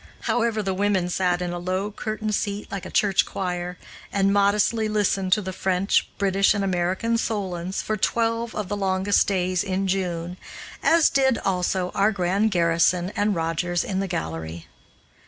[0.21, 3.77] However, the women sat in a low curtained seat like a church choir,
[4.11, 9.27] and modestly listened to the French, British, and American Solons for twelve of the longest
[9.27, 10.37] days in June,
[10.81, 14.65] as did, also, our grand Garrison and Rogers in the gallery.